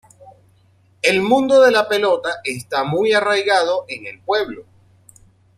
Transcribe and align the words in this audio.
El 1.03 1.21
mundo 1.21 1.61
de 1.61 1.69
la 1.69 1.87
pelota 1.87 2.39
está 2.43 2.83
muy 2.83 3.13
arraigado 3.13 3.85
en 3.87 4.07
el 4.07 4.19
pueblo. 4.21 4.65